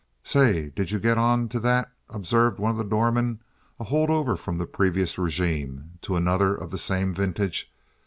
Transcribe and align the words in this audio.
"Say, 0.23 0.71
did 0.71 0.89
you 0.89 0.97
get 0.97 1.19
on 1.19 1.47
to 1.49 1.59
that?" 1.59 1.91
observed 2.09 2.57
one 2.57 2.71
of 2.71 2.77
the 2.77 2.83
doormen, 2.83 3.39
a 3.79 3.83
hold 3.83 4.09
over 4.09 4.35
from 4.35 4.57
the 4.57 4.65
previous 4.65 5.19
regime, 5.19 5.99
to 6.01 6.15
another 6.15 6.55
of 6.55 6.71
the 6.71 6.79
same 6.79 7.13
vintage. 7.13 7.71